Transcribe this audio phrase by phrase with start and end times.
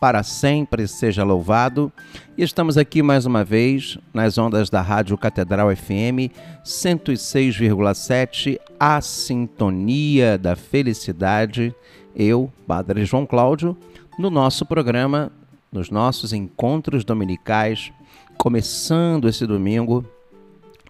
[0.00, 1.92] para sempre seja louvado.
[2.36, 6.30] E estamos aqui mais uma vez nas ondas da Rádio Catedral FM
[6.64, 11.74] 106,7, a sintonia da felicidade.
[12.14, 13.76] Eu, Padre João Cláudio,
[14.18, 15.30] no nosso programa,
[15.70, 17.92] nos nossos encontros dominicais,
[18.38, 20.04] começando esse domingo,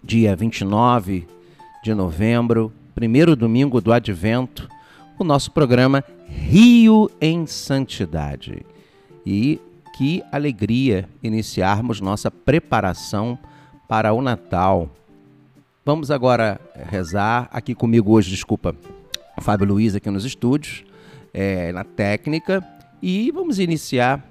[0.03, 1.27] dia 29
[1.83, 4.69] de novembro, primeiro domingo do Advento
[5.19, 8.65] o nosso programa Rio em Santidade.
[9.29, 9.59] E
[9.97, 13.37] que alegria iniciarmos nossa preparação
[13.85, 14.89] para o Natal.
[15.85, 18.73] Vamos agora rezar aqui comigo hoje, desculpa,
[19.41, 20.85] Fábio Luiz aqui nos estúdios,
[21.33, 22.65] é, na técnica,
[23.01, 24.25] e vamos iniciar,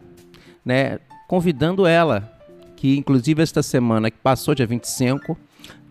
[0.64, 2.32] né, convidando ela,
[2.74, 5.36] que inclusive esta semana que passou, dia 25,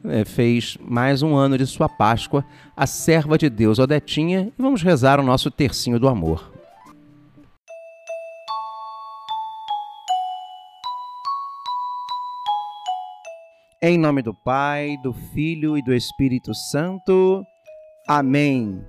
[0.05, 2.43] é, fez mais um ano de sua Páscoa,
[2.75, 6.54] a serva de Deus, Odetinha, e vamos rezar o nosso tercinho do amor.
[13.87, 17.45] Em nome do Pai, do Filho e do Espírito Santo.
[18.07, 18.83] Amém.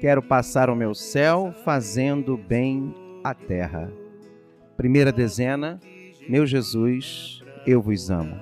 [0.00, 3.92] Quero passar o meu céu fazendo bem a terra.
[4.78, 5.78] Primeira dezena,
[6.26, 8.34] meu Jesus, eu vos amo.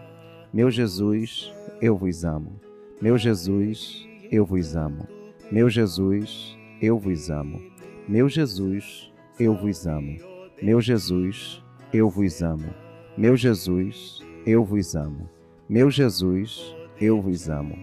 [0.54, 2.60] Meu Jesus, eu vos amo.
[3.02, 5.04] Meu Jesus, eu vos amo.
[5.50, 7.60] Meu Jesus, eu vos amo.
[8.06, 10.16] Meu Jesus, eu vos amo.
[10.62, 11.60] Meu Jesus,
[11.92, 12.72] eu vos amo.
[13.16, 15.37] Meu Jesus, eu vos amo.
[15.68, 17.76] Meu Jesus, eu vos amo.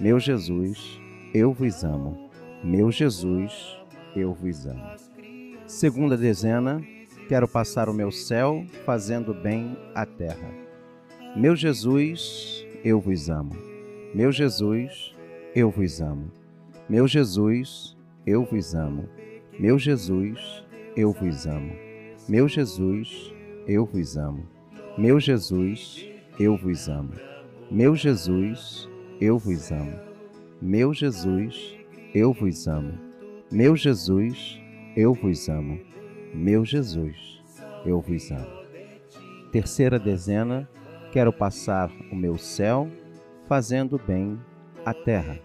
[0.00, 1.00] Meu Jesus,
[1.34, 2.30] eu vos amo.
[2.62, 3.52] Meu Jesus,
[4.14, 4.94] eu vos amo.
[5.66, 6.80] Segunda dezena,
[7.28, 10.54] quero passar o meu céu fazendo bem à terra.
[11.34, 13.56] Meu Jesus, eu vos amo.
[14.14, 15.12] Meu Jesus,
[15.52, 16.30] eu vos amo.
[16.88, 19.08] Meu Jesus, eu vos amo.
[19.58, 20.64] Meu Jesus,
[20.96, 21.72] eu vos amo.
[22.28, 23.34] Meu Jesus,
[23.66, 24.46] eu vos amo.
[24.96, 26.06] Meu Jesus,
[26.38, 27.31] eu vos amo.
[27.72, 28.86] Meu Jesus,
[29.18, 29.98] eu vos amo.
[30.60, 31.74] Meu Jesus,
[32.14, 32.98] eu vos amo.
[33.50, 34.60] Meu Jesus,
[34.94, 35.80] eu vos amo.
[36.34, 37.42] Meu Jesus,
[37.86, 38.62] eu vos amo.
[39.50, 40.68] Terceira dezena
[41.12, 42.88] Quero passar o meu céu
[43.46, 44.38] fazendo bem
[44.82, 45.38] à terra.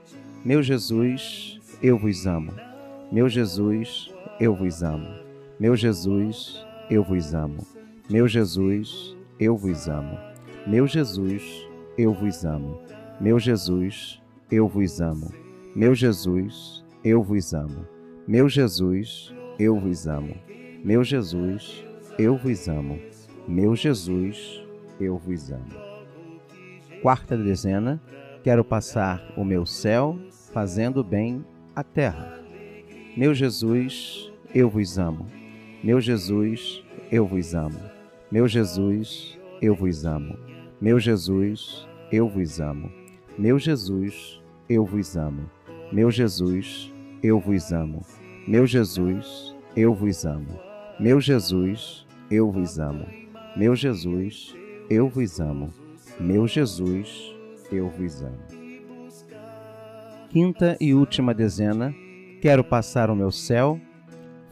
[0.43, 2.53] Meu Jesus, eu vos amo.
[3.11, 5.07] Meu Jesus, eu vos amo.
[5.59, 7.67] Meu Jesus, eu vos amo.
[8.09, 10.17] Meu Jesus, eu vos amo.
[10.65, 11.67] Meu Jesus,
[11.97, 12.79] eu vos amo.
[13.19, 14.21] Meu Jesus,
[14.51, 15.33] eu vos amo.
[15.75, 17.87] Meu Jesus, eu vos amo.
[18.27, 20.35] Meu Jesus, eu vos amo.
[20.83, 21.83] Meu Jesus,
[22.17, 22.99] eu vos amo.
[23.47, 24.63] Meu Jesus,
[24.99, 25.87] eu vos amo.
[27.01, 28.01] Quarta dezena,
[28.43, 30.19] quero passar o meu céu
[30.53, 31.43] fazendo bem
[31.75, 32.39] à terra.
[33.15, 35.25] Meu Jesus, eu vos amo.
[35.83, 37.79] Meu Jesus, eu vos amo.
[38.31, 40.37] Meu Jesus, eu vos amo.
[40.79, 42.91] Meu Jesus, eu vos amo.
[43.37, 45.49] Meu Jesus, eu vos amo.
[45.91, 48.05] Meu Jesus, eu vos amo.
[48.47, 50.59] Meu Jesus, eu vos amo.
[50.99, 53.05] Meu Jesus, eu vos amo.
[53.55, 54.55] Meu Jesus,
[54.89, 55.73] eu vos amo.
[56.19, 57.35] Meu Jesus,
[57.71, 58.57] eu vos amo.
[60.29, 61.93] Quinta e última dezena,
[62.41, 63.79] quero passar o meu céu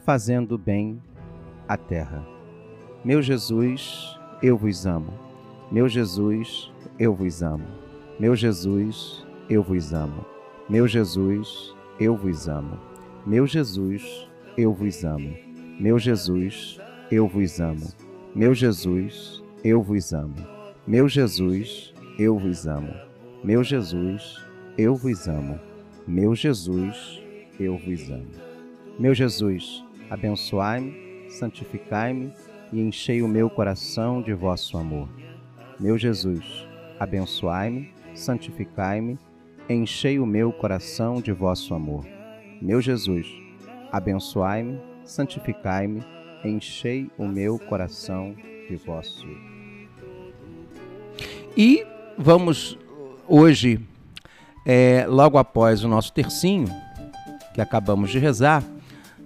[0.04, 1.02] fazendo bem
[1.68, 2.26] à terra.
[3.04, 5.25] Meu Jesus, eu vos amo.
[5.70, 7.66] Meu Jesus, eu vos amo.
[8.20, 10.24] Meu Jesus, eu vos amo.
[10.68, 12.78] Meu Jesus, eu vos amo.
[13.26, 15.36] Meu Jesus, eu vos amo.
[15.80, 17.92] Meu Jesus, eu vos amo.
[18.32, 20.36] Meu Jesus, eu vos amo.
[20.86, 22.94] Meu Jesus, eu vos amo.
[23.42, 24.40] Meu Jesus,
[24.78, 25.58] eu vos amo.
[26.06, 27.20] Meu Jesus,
[27.58, 28.30] eu vos amo.
[29.00, 32.32] Meu Jesus, abençoai-me, santificai-me
[32.72, 35.25] e enchei o meu coração de vosso amor.
[35.78, 36.66] Meu Jesus,
[36.98, 39.18] abençoai-me, santificai-me,
[39.68, 42.06] enchei o meu coração de vosso amor.
[42.62, 43.26] Meu Jesus,
[43.92, 46.02] abençoai-me, santificai-me,
[46.42, 48.34] enchei o meu coração
[48.66, 49.26] de vosso.
[51.54, 51.86] E
[52.16, 52.78] vamos
[53.28, 53.78] hoje,
[54.64, 56.68] é, logo após o nosso tercinho,
[57.54, 58.64] que acabamos de rezar,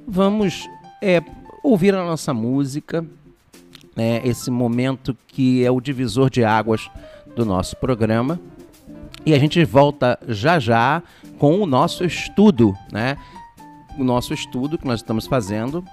[0.05, 0.69] vamos
[1.00, 1.23] é,
[1.62, 3.06] ouvir a nossa música,
[4.00, 6.91] né, esse momento que é o divisor de águas
[7.37, 8.41] do nosso programa.
[9.26, 11.02] E a gente volta já já
[11.38, 13.19] com o nosso estudo, né?
[13.99, 15.85] O nosso estudo que nós estamos fazendo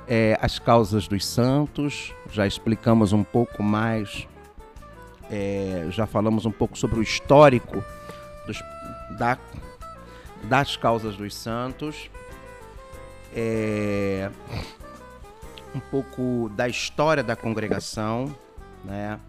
[0.07, 4.27] é, as causas dos santos, já explicamos um pouco mais,
[5.29, 7.83] é, já falamos um pouco sobre o histórico
[8.47, 8.61] dos,
[9.17, 9.37] da,
[10.43, 12.09] das causas dos santos.
[13.35, 14.29] É,
[15.75, 18.33] um pouco da história da congregação,
[18.83, 19.19] né,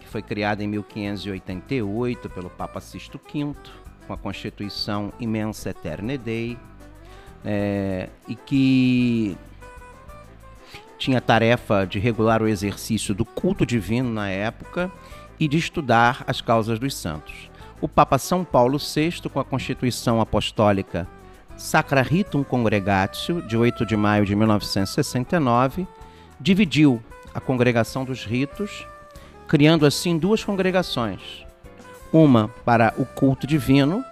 [0.00, 3.54] que foi criada em 1588 pelo Papa Sisto V,
[4.06, 6.58] com a Constituição Imensa Eterna Dei,
[7.44, 9.36] é, e que
[10.98, 14.90] tinha a tarefa de regular o exercício do culto divino na época
[15.38, 17.50] e de estudar as causas dos santos.
[17.80, 21.06] O Papa São Paulo VI, com a Constituição Apostólica
[21.56, 25.86] Sacra Ritum Congregatio, de 8 de maio de 1969,
[26.40, 27.02] dividiu
[27.32, 28.86] a congregação dos ritos,
[29.46, 31.44] criando assim duas congregações.
[32.12, 34.04] Uma para o culto divino,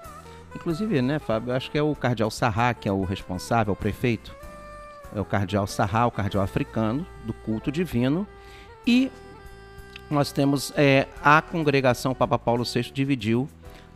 [0.55, 1.53] inclusive, né, Fábio?
[1.53, 4.35] Acho que é o cardeal Sarra que é o responsável, o prefeito.
[5.15, 8.27] É o cardeal Sarra, o cardeal africano, do culto divino.
[8.87, 9.11] E
[10.11, 13.49] nós temos é, a congregação, o Papa Paulo VI dividiu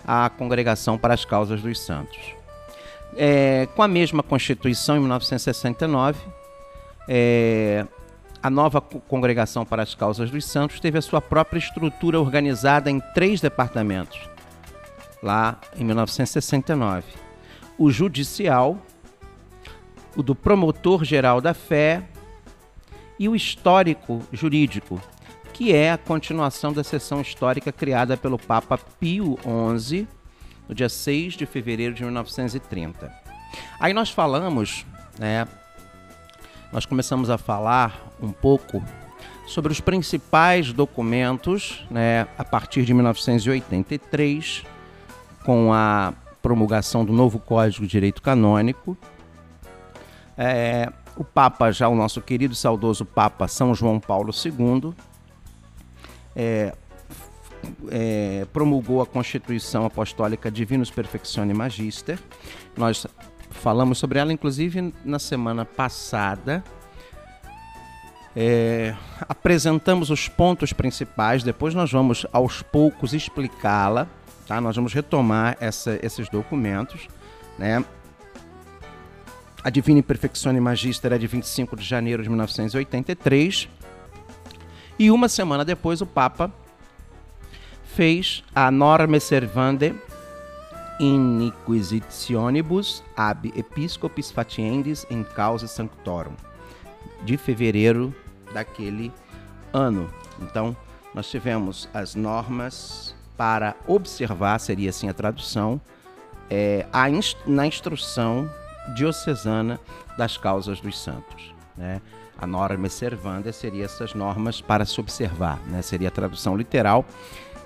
[0.06, 2.34] a congregação para as causas dos santos.
[3.14, 6.18] É, com a mesma Constituição, em 1969,
[7.08, 7.86] é,
[8.42, 13.00] a nova Congregação para as Causas dos Santos teve a sua própria estrutura organizada em
[13.14, 14.18] três departamentos,
[15.22, 17.04] lá em 1969.
[17.78, 18.78] O judicial,
[20.16, 22.02] o do promotor-geral da fé
[23.18, 25.00] e o histórico jurídico,
[25.52, 29.38] que é a continuação da seção histórica criada pelo Papa Pio
[29.78, 30.06] XI
[30.68, 33.12] no dia 6 de fevereiro de 1930.
[33.78, 34.84] Aí nós falamos,
[35.18, 35.46] né,
[36.72, 38.82] nós começamos a falar um pouco
[39.46, 44.64] sobre os principais documentos, né, a partir de 1983,
[45.44, 48.96] com a promulgação do novo Código de Direito Canônico.
[50.36, 54.92] É, o Papa, já o nosso querido saudoso Papa São João Paulo II,
[56.34, 56.74] é,
[57.90, 62.18] é, promulgou a Constituição Apostólica Divinus Perfectione Magister.
[62.76, 63.06] Nós
[63.50, 66.62] falamos sobre ela, inclusive, na semana passada.
[68.34, 74.06] É, apresentamos os pontos principais, depois nós vamos aos poucos explicá-la,
[74.46, 74.60] tá?
[74.60, 77.08] Nós vamos retomar essa, esses documentos,
[77.58, 77.82] né?
[79.64, 83.68] A Divina Perfectione Magister é de 25 de janeiro de 1983.
[84.98, 86.52] E uma semana depois o Papa
[87.96, 89.94] fez a norma servande
[91.00, 96.34] in inquisitionibus ab episcopis fatiendis in causa sanctorum,
[97.24, 98.14] de fevereiro
[98.52, 99.10] daquele
[99.72, 100.10] ano.
[100.42, 100.76] Então,
[101.14, 105.80] nós tivemos as normas para observar, seria assim a tradução,
[106.50, 108.46] é, a inst na instrução
[108.94, 109.80] diocesana
[110.18, 111.54] das causas dos santos.
[111.74, 112.02] Né?
[112.36, 115.80] A norma servanda seria essas normas para se observar, né?
[115.80, 117.06] seria a tradução literal.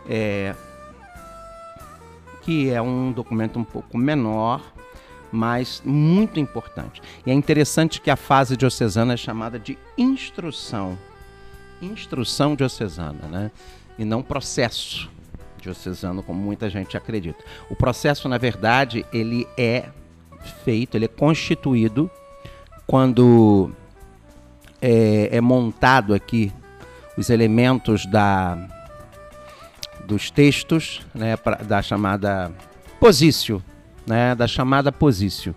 [0.08, 0.54] É,
[2.42, 4.62] que é um documento um pouco menor,
[5.30, 7.00] mas muito importante.
[7.24, 10.98] E é interessante que a fase diocesana é chamada de instrução.
[11.80, 13.50] Instrução diocesana, né?
[13.98, 15.10] E não processo
[15.60, 17.44] diocesano, como muita gente acredita.
[17.68, 19.88] O processo, na verdade, ele é
[20.64, 22.10] feito, ele é constituído
[22.86, 23.70] quando
[24.80, 26.52] é, é montado aqui
[27.16, 28.56] os elementos da,
[30.10, 32.50] dos textos, né, pra, da chamada
[32.98, 33.62] posício,
[34.04, 35.54] né, da chamada posício,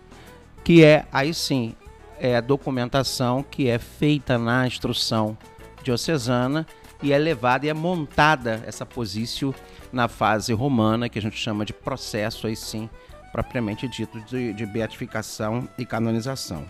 [0.63, 1.75] que é aí sim
[2.19, 5.36] é a documentação que é feita na instrução
[5.81, 6.67] diocesana
[7.01, 9.55] e é levada e é montada essa posício
[9.91, 12.88] na fase romana, que a gente chama de processo, aí sim,
[13.31, 16.63] propriamente dito, de, de beatificação e canonização.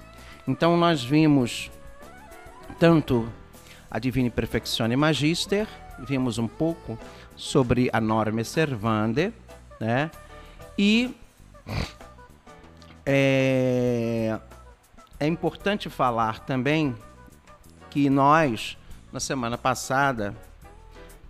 [0.47, 1.69] Então nós vimos
[2.79, 3.27] tanto
[3.91, 5.67] a Divine Perfectione Magister,
[5.99, 6.97] vimos um pouco
[7.35, 9.33] sobre a Norma Servande,
[9.79, 10.11] né?
[10.77, 11.15] E
[13.05, 14.39] é,
[15.19, 16.95] é importante falar também
[17.89, 18.77] que nós,
[19.11, 20.35] na semana passada,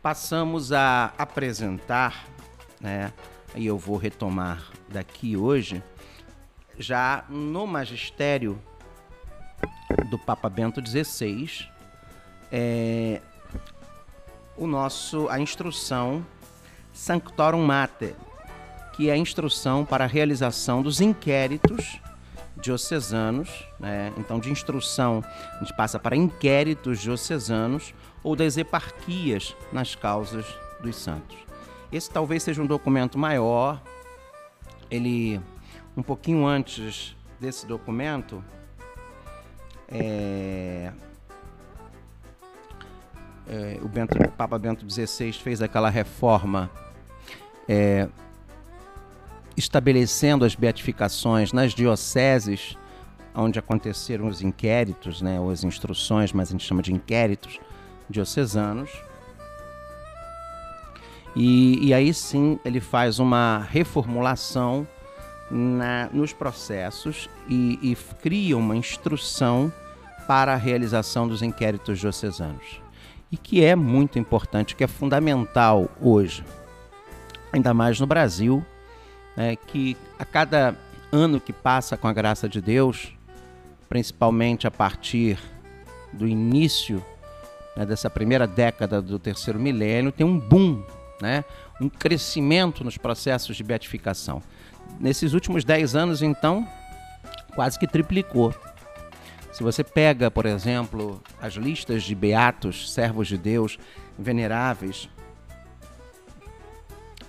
[0.02, 2.26] passamos a apresentar,
[2.80, 3.12] né?
[3.56, 5.84] E eu vou retomar daqui hoje,
[6.78, 8.60] já no magistério
[10.10, 11.68] do Papa Bento XVI,
[12.52, 13.22] é,
[14.58, 16.26] o nosso a instrução
[16.94, 18.16] Sanctorum Mater,
[18.94, 22.00] que é a instrução para a realização dos inquéritos
[22.62, 24.14] diocesanos, né?
[24.18, 25.24] então de instrução
[25.56, 27.94] a gente passa para inquéritos diocesanos
[28.24, 30.46] ou das eparquias nas causas
[30.80, 31.38] dos santos.
[31.92, 33.82] Esse talvez seja um documento maior,
[34.90, 35.42] ele
[35.96, 38.44] um pouquinho antes desse documento,
[39.88, 40.92] é,
[43.48, 46.70] é, o, Bento, Papa Bento XVI fez aquela reforma
[47.68, 48.08] é,
[49.56, 52.78] estabelecendo as beatificações nas dioceses
[53.36, 57.60] onde aconteceram os inquéritos, né, ou as instruções, mas a gente chama de inquéritos
[58.08, 58.92] diocesanos.
[61.36, 64.88] E, e aí sim ele faz uma reformulação
[65.50, 69.74] na, nos processos e, e cria uma instrução
[70.28, 72.83] para a realização dos inquéritos diocesanos
[73.34, 76.46] e que é muito importante, que é fundamental hoje,
[77.52, 78.64] ainda mais no Brasil,
[79.36, 80.78] né, que a cada
[81.12, 83.12] ano que passa com a graça de Deus,
[83.90, 85.40] principalmente a partir
[86.14, 87.04] do início
[87.76, 90.84] né, dessa primeira década do terceiro milênio, tem um boom,
[91.20, 91.44] né,
[91.82, 94.44] um crescimento nos processos de beatificação.
[95.00, 96.68] Nesses últimos dez anos, então,
[97.56, 98.54] quase que triplicou.
[99.54, 103.78] Se você pega, por exemplo, as listas de beatos, servos de Deus,
[104.18, 105.08] veneráveis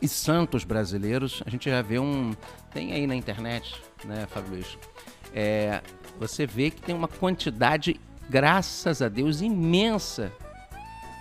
[0.00, 2.34] e santos brasileiros, a gente já vê um.
[2.72, 4.78] Tem aí na internet, né, Fábio Luiz?
[5.34, 5.82] É,
[6.18, 10.32] você vê que tem uma quantidade, graças a Deus, imensa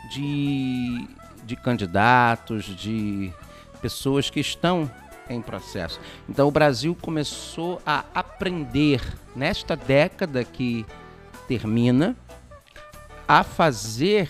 [0.10, 1.06] de,
[1.44, 3.30] de candidatos, de
[3.82, 4.90] pessoas que estão
[5.30, 6.00] em processo.
[6.28, 9.02] Então o Brasil começou a aprender
[9.36, 10.86] nesta década que
[11.48, 12.16] termina
[13.28, 14.30] a fazer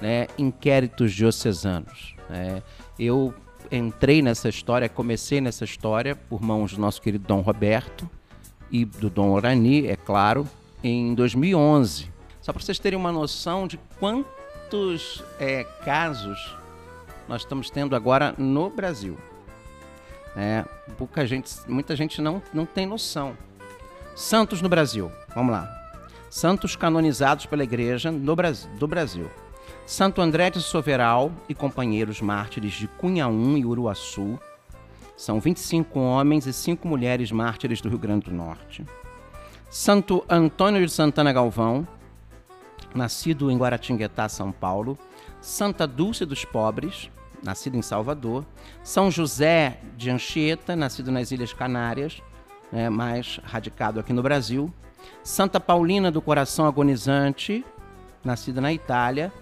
[0.00, 2.14] né, inquéritos diocesanos.
[2.28, 2.62] Né?
[2.98, 3.34] Eu
[3.70, 8.08] entrei nessa história, comecei nessa história por mãos do nosso querido Dom Roberto
[8.70, 10.46] e do Dom Orani, é claro,
[10.82, 12.10] em 2011.
[12.40, 16.56] Só para vocês terem uma noção de quantos é, casos
[17.32, 19.16] nós estamos tendo agora no Brasil.
[20.36, 20.66] É,
[20.98, 23.34] pouca gente, muita gente não, não tem noção.
[24.14, 25.66] Santos no Brasil, vamos lá.
[26.28, 28.36] Santos canonizados pela Igreja no
[28.78, 29.30] do Brasil.
[29.86, 34.38] Santo André de Soveral e companheiros mártires de Cunhaú e Uruaçu.
[35.16, 38.84] São 25 homens e 5 mulheres mártires do Rio Grande do Norte.
[39.70, 41.88] Santo Antônio de Santana Galvão,
[42.94, 44.98] nascido em Guaratinguetá, São Paulo.
[45.42, 47.10] Santa Dulce dos Pobres,
[47.42, 48.44] nascido em Salvador.
[48.82, 52.22] São José de Anchieta, nascido nas Ilhas Canárias,
[52.70, 54.72] né, mais radicado aqui no Brasil.
[55.22, 57.64] Santa Paulina do Coração Agonizante,
[58.24, 59.32] nascida na Itália.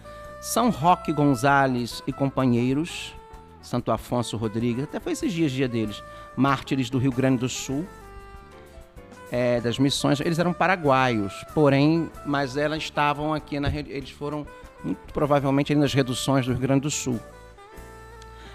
[0.41, 3.15] São Roque Gonzales e companheiros,
[3.61, 6.03] Santo Afonso Rodrigues, até foi esses dias, dia deles,
[6.35, 7.87] mártires do Rio Grande do Sul,
[9.31, 10.19] é, das missões.
[10.21, 14.47] Eles eram paraguaios, porém, mas elas estavam aqui, na, eles foram
[14.83, 17.21] muito provavelmente nas reduções do Rio Grande do Sul.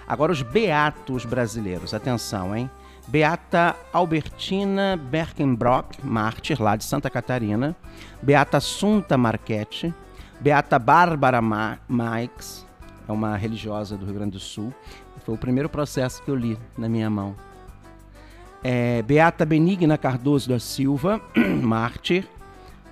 [0.07, 2.69] Agora os beatos brasileiros, atenção, hein?
[3.07, 7.75] Beata Albertina Berkenbrock, mártir lá de Santa Catarina.
[8.21, 9.93] Beata Assunta Marchetti.
[10.39, 12.65] Beata Bárbara Ma Maix,
[13.07, 14.73] é uma religiosa do Rio Grande do Sul.
[15.23, 17.35] Foi o primeiro processo que eu li na minha mão.
[18.63, 21.21] É, Beata Benigna Cardoso da Silva,
[21.63, 22.27] mártir.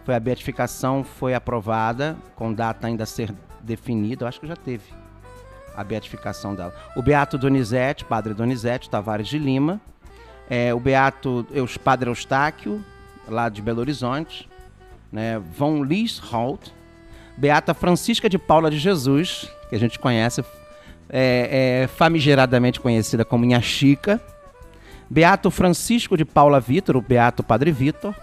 [0.06, 4.24] Foi a beatificação foi aprovada com data ainda a ser definida.
[4.24, 4.84] Eu acho que já teve
[5.76, 6.74] a beatificação dela.
[6.96, 9.82] O Beato Donizete, Padre Donizete Tavares de Lima.
[10.50, 12.84] É, o Beato Eus, Padre Eustáquio,
[13.28, 14.50] lá de Belo Horizonte.
[15.12, 15.40] Né?
[15.40, 16.70] Von Liesholt.
[17.38, 20.44] Beata Francisca de Paula de Jesus, que a gente conhece,
[21.10, 24.22] é, é famigeradamente conhecida como Minha Chica.
[25.10, 28.16] Beato Francisco de Paula Vitor, o Beato Padre Vitor,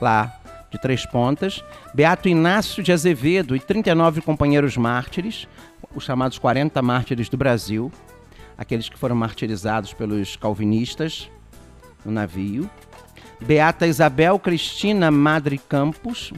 [0.00, 0.36] lá
[0.70, 1.64] de Três Pontas.
[1.94, 5.48] Beato Inácio de Azevedo e 39 companheiros mártires,
[5.96, 7.90] os chamados 40 mártires do Brasil,
[8.56, 11.30] aqueles que foram martirizados pelos calvinistas
[12.04, 12.70] no navio.
[13.40, 16.34] Beata Isabel Cristina Madre Campos,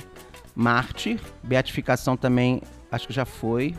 [0.55, 1.19] mártir.
[1.43, 3.75] Beatificação também, acho que já foi,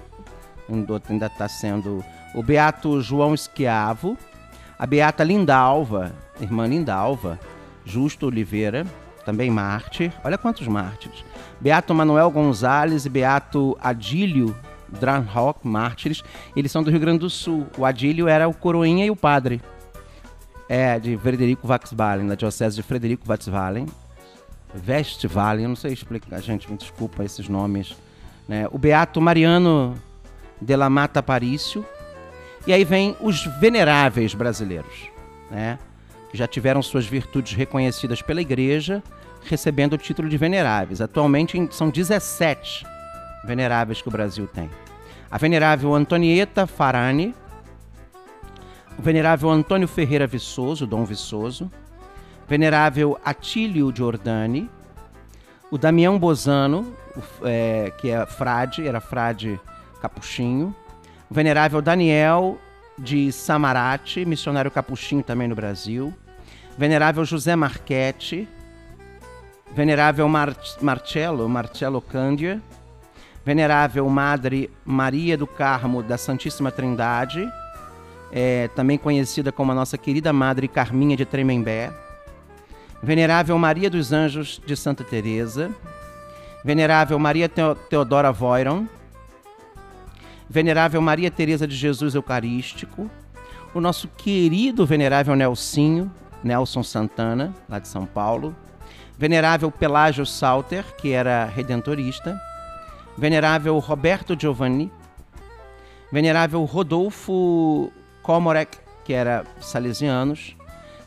[1.09, 2.03] ainda está sendo.
[2.35, 4.17] O Beato João Esquiavo,
[4.77, 7.39] a Beata Lindalva, irmã Lindalva,
[7.85, 8.85] Justo Oliveira,
[9.25, 10.11] também mártir.
[10.25, 11.23] Olha quantos mártires.
[11.59, 14.55] Beato Manuel Gonzalez e Beato Adílio
[14.99, 16.23] Dranhock, mártires.
[16.55, 17.67] Eles são do Rio Grande do Sul.
[17.77, 19.61] O Adílio era o coroinha e o padre.
[20.67, 23.87] É, de Frederico Waxvalen, da diocese de Frederico Waxvalen.
[24.87, 27.95] Westvalen, eu não sei explicar, gente, me desculpa esses nomes.
[28.47, 28.67] Né?
[28.71, 29.97] O Beato Mariano
[30.61, 31.85] de la Mata Parício.
[32.67, 35.09] E aí vem os veneráveis brasileiros,
[35.49, 35.79] né?
[36.29, 39.01] que já tiveram suas virtudes reconhecidas pela igreja,
[39.45, 41.01] recebendo o título de veneráveis.
[41.01, 42.85] Atualmente são 17
[43.43, 44.69] veneráveis que o Brasil tem.
[45.29, 47.33] A venerável Antonieta Farani,
[48.97, 51.71] o venerável Antônio Ferreira Viçoso, Dom Viçoso,
[52.47, 54.69] venerável Atílio Giordani,
[55.71, 56.93] o Damião Bozano,
[57.43, 59.59] é, que é frade, era frade
[60.01, 60.75] capuchinho,
[61.29, 62.57] o venerável Daniel
[62.97, 66.13] de Samarate, missionário capuchinho também no Brasil,
[66.77, 68.47] venerável José Marchetti,
[69.75, 72.61] venerável Mar Marcello, Marcello Cândia,
[73.45, 77.47] venerável Madre Maria do Carmo da Santíssima Trindade,
[78.31, 81.91] é, também conhecida como a nossa querida Madre Carminha de Tremembé,
[83.01, 85.71] venerável Maria dos Anjos de Santa Teresa,
[86.63, 88.85] venerável Maria Teodora Voiron,
[90.49, 93.09] venerável Maria Teresa de Jesus Eucarístico,
[93.73, 96.11] o nosso querido venerável Nelsinho,
[96.43, 98.55] Nelson Santana, lá de São Paulo,
[99.17, 102.39] venerável Pelágio Salter, que era redentorista,
[103.19, 104.89] venerável Roberto Giovanni,
[106.09, 107.91] venerável Rodolfo
[108.23, 110.55] Komorek, que era salesianos,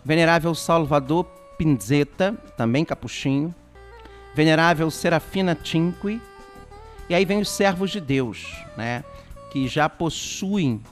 [0.04, 1.24] venerável Salvador
[1.56, 3.54] Pinzeta, também capuchinho,
[4.34, 6.20] venerável Serafina Tinque,
[7.08, 9.02] e aí vem os servos de Deus, né,
[9.50, 10.82] que já possuem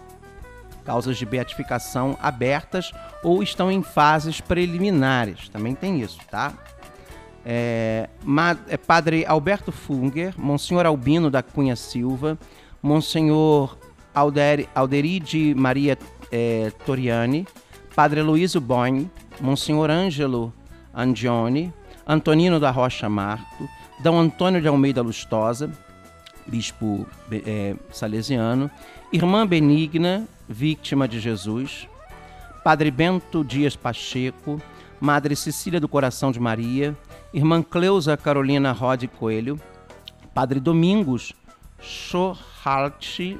[0.86, 5.50] causas de beatificação abertas ou estão em fases preliminares.
[5.50, 6.54] Também tem isso, tá?
[7.44, 8.08] É,
[8.68, 12.38] é padre Alberto Funger, Monsenhor Albino da Cunha Silva,
[12.82, 13.76] Monsenhor
[14.14, 15.96] Alder, Alderide Maria
[16.30, 17.46] é, Toriani,
[17.94, 20.52] Padre Luísio Boing, Monsenhor Ângelo
[20.94, 21.72] Angione,
[22.06, 23.68] Antonino da Rocha Marto,
[24.02, 24.08] D.
[24.08, 25.70] Antônio de Almeida Lustosa,
[26.46, 28.70] bispo é, salesiano,
[29.12, 31.88] Irmã Benigna, vítima de Jesus,
[32.64, 34.60] Padre Bento Dias Pacheco,
[35.00, 36.96] Madre Cecília do Coração de Maria,
[37.32, 39.60] Irmã Cleusa Carolina Rode Coelho,
[40.34, 41.32] Padre Domingos
[41.80, 43.38] Shohachi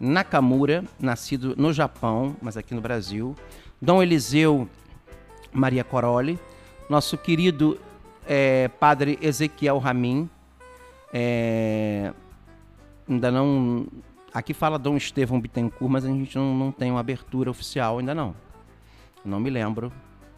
[0.00, 3.36] Nakamura, nascido no Japão, mas aqui no Brasil,
[3.80, 4.68] Dom Eliseu
[5.52, 6.36] Maria Coroli,
[6.88, 7.78] nosso querido
[8.26, 10.28] é, Padre Ezequiel Ramin,
[11.12, 12.12] é,
[13.08, 13.86] ainda não.
[14.34, 18.14] Aqui fala Dom Estevão Bittencourt, mas a gente não, não tem uma abertura oficial ainda
[18.14, 18.34] não.
[19.24, 19.92] Não me lembro.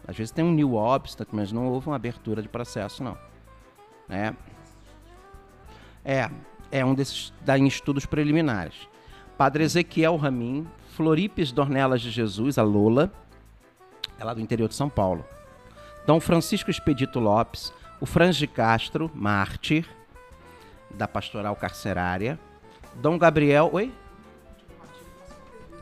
[0.07, 3.17] Às vezes tem um new obstat, mas não houve uma abertura de processo, não.
[4.09, 4.33] É,
[6.03, 6.29] é,
[6.71, 8.87] é um desses da, em estudos preliminares.
[9.37, 13.11] Padre Ezequiel Ramin, Floripes Dornelas de Jesus, a Lola,
[14.17, 15.25] ela é do interior de São Paulo.
[16.05, 19.89] Dom Francisco Expedito Lopes, o Franz de Castro, mártir,
[20.91, 22.39] da pastoral carcerária.
[22.95, 23.69] Dom Gabriel.
[23.73, 23.91] Oi?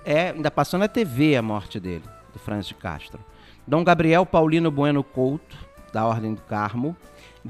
[0.06, 3.20] É, ainda passou na TV a morte dele, do Franz de Castro.
[3.66, 5.56] Dom Gabriel Paulino Bueno Couto,
[5.94, 6.96] da Ordem do Carmo.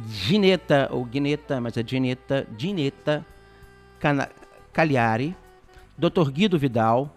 [0.07, 3.25] Gineta, ou Guineta, mas é Gineta, Gineta
[4.71, 5.35] Cagliari.
[5.97, 6.29] Dr.
[6.31, 7.09] Guido Vidal.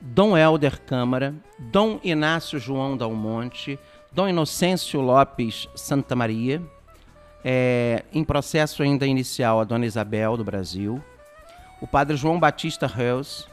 [0.00, 1.34] Dom Helder Câmara.
[1.58, 3.78] Dom Inácio João Dalmonte.
[4.12, 6.60] Dom Inocêncio Lopes Santa Maria.
[7.44, 11.02] É, em processo ainda inicial, a Dona Isabel do Brasil
[11.80, 13.48] o padre João Batista Reus,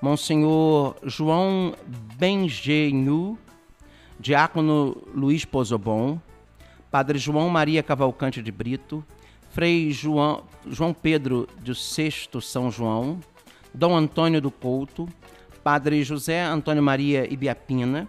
[0.00, 1.74] Monsenhor João
[2.16, 3.36] Bengenhu,
[4.18, 6.20] Diácono Luiz Pozobon,
[6.90, 9.04] Padre João Maria Cavalcante de Brito,
[9.50, 13.18] Frei João, João Pedro do Sexto São João,
[13.74, 15.08] Dom Antônio do Couto,
[15.64, 18.08] Padre José Antônio Maria Ibiapina,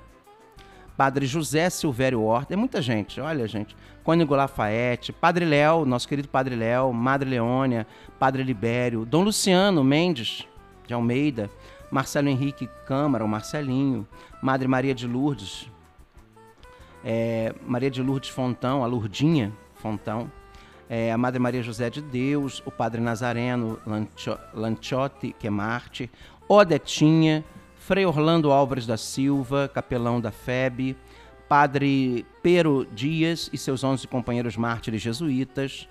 [0.96, 6.28] Padre José Silvério Horta, é muita gente, olha gente, Cônigo Lafayette, Padre Léo, nosso querido
[6.28, 7.88] Padre Léo, Madre Leônia,
[8.20, 10.46] Padre Libério, Dom Luciano Mendes
[10.86, 11.50] de Almeida,
[11.92, 14.08] Marcelo Henrique Câmara, o Marcelinho,
[14.42, 15.70] Madre Maria de Lourdes,
[17.04, 20.32] é, Maria de Lourdes Fontão, a Lourdinha Fontão,
[20.90, 23.80] é, a Madre Maria José de Deus, o Padre Nazareno
[24.54, 26.10] Lanciotti, que é Marte,
[26.48, 27.46] Odetinha,
[27.78, 30.96] Frei Orlando Álvares da Silva, capelão da FEB,
[31.48, 35.88] Padre Pero Dias e seus 11 companheiros mártires jesuítas,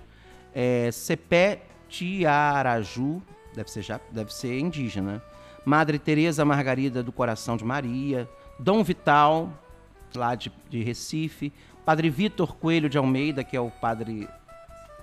[0.53, 3.21] é, Cepé Tiaraju,
[3.53, 5.21] deve ser, já, deve ser indígena,
[5.65, 9.51] Madre Teresa Margarida do Coração de Maria, Dom Vital,
[10.15, 11.53] lá de, de Recife,
[11.85, 14.27] Padre Vitor Coelho de Almeida, que é o padre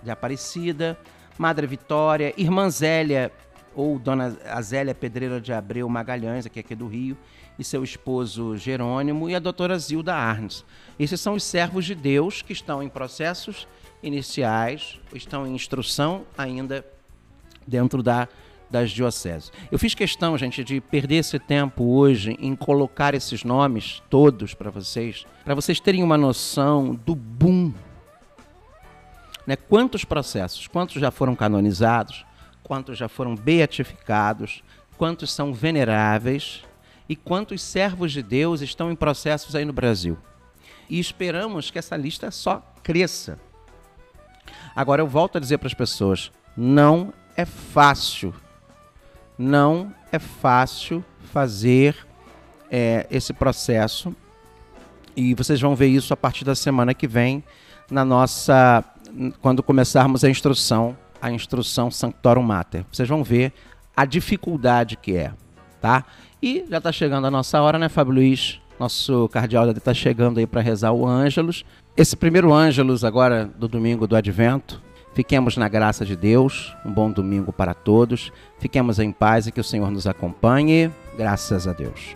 [0.02, 0.98] de Aparecida,
[1.38, 3.32] Madre Vitória, Irmã Zélia,
[3.74, 7.16] ou Dona Azélia Pedreira de Abreu Magalhães, aqui, aqui do Rio,
[7.58, 10.64] e seu esposo Jerônimo, e a doutora Zilda Arnes.
[10.98, 13.68] Esses são os servos de Deus que estão em processos
[14.02, 16.84] iniciais, estão em instrução ainda
[17.66, 18.28] dentro da
[18.70, 19.52] das dioceses.
[19.70, 24.70] Eu fiz questão, gente, de perder esse tempo hoje em colocar esses nomes todos para
[24.70, 27.72] vocês, para vocês terem uma noção do boom.
[29.46, 29.56] Né?
[29.56, 32.24] Quantos processos, quantos já foram canonizados,
[32.62, 34.62] quantos já foram beatificados,
[34.96, 36.64] quantos são veneráveis
[37.08, 40.18] e quantos servos de Deus estão em processos aí no Brasil.
[40.90, 43.38] E esperamos que essa lista só cresça.
[44.74, 48.34] Agora eu volto a dizer para as pessoas: não é fácil
[49.38, 51.96] não é fácil fazer
[52.70, 54.14] é, esse processo.
[55.14, 57.42] E vocês vão ver isso a partir da semana que vem
[57.90, 58.84] na nossa
[59.40, 62.84] quando começarmos a instrução a instrução Sanctorum Mater.
[62.92, 63.52] Vocês vão ver
[63.96, 65.32] a dificuldade que é
[65.80, 66.04] tá?
[66.42, 68.60] E já está chegando a nossa hora né Fábio Luiz?
[68.78, 71.64] Nosso cardeal está chegando aí para rezar o Ângelus.
[71.96, 74.82] Esse primeiro Ângelus agora do domingo do Advento
[75.16, 76.76] Fiquemos na graça de Deus.
[76.84, 78.30] Um bom domingo para todos.
[78.58, 80.90] Fiquemos em paz e que o Senhor nos acompanhe.
[81.16, 82.14] Graças a Deus.